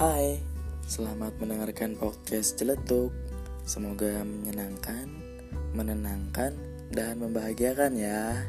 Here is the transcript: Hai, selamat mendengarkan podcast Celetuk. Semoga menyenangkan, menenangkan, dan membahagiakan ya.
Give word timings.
Hai, 0.00 0.40
selamat 0.88 1.36
mendengarkan 1.44 1.92
podcast 1.92 2.56
Celetuk. 2.56 3.12
Semoga 3.68 4.24
menyenangkan, 4.24 5.12
menenangkan, 5.76 6.56
dan 6.88 7.20
membahagiakan 7.20 8.00
ya. 8.00 8.48